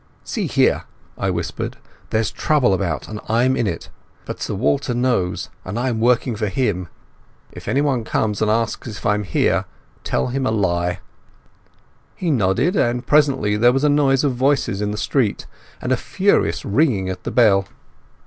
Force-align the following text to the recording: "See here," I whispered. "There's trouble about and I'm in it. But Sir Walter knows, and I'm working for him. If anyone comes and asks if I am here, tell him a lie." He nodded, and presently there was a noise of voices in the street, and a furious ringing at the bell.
"See 0.23 0.47
here," 0.47 0.85
I 1.15 1.29
whispered. 1.29 1.77
"There's 2.09 2.31
trouble 2.31 2.73
about 2.73 3.07
and 3.07 3.19
I'm 3.29 3.55
in 3.55 3.67
it. 3.67 3.91
But 4.25 4.41
Sir 4.41 4.55
Walter 4.55 4.95
knows, 4.95 5.51
and 5.63 5.77
I'm 5.77 5.99
working 5.99 6.35
for 6.35 6.47
him. 6.47 6.87
If 7.51 7.67
anyone 7.67 8.03
comes 8.03 8.41
and 8.41 8.49
asks 8.49 8.87
if 8.87 9.05
I 9.05 9.13
am 9.13 9.21
here, 9.25 9.65
tell 10.03 10.29
him 10.29 10.47
a 10.47 10.51
lie." 10.51 11.01
He 12.15 12.31
nodded, 12.31 12.75
and 12.75 13.05
presently 13.05 13.55
there 13.57 13.71
was 13.73 13.83
a 13.83 13.89
noise 13.89 14.23
of 14.23 14.33
voices 14.33 14.81
in 14.81 14.89
the 14.89 14.97
street, 14.97 15.45
and 15.79 15.91
a 15.91 15.97
furious 15.97 16.65
ringing 16.65 17.07
at 17.07 17.23
the 17.23 17.29
bell. 17.29 17.67